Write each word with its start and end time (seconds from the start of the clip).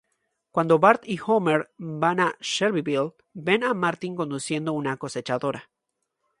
Cuando 0.49 0.79
Bart 0.79 1.03
y 1.07 1.19
Homer 1.23 1.71
van 1.77 2.19
a 2.21 2.35
Shelbyville, 2.41 3.13
ven 3.33 3.63
a 3.63 3.75
Martin 3.75 4.15
conduciendo 4.15 4.73
una 4.73 4.97
cosechadora. 4.97 5.69